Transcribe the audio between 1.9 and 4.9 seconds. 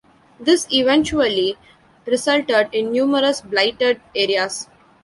resulted in numerous blighted areas.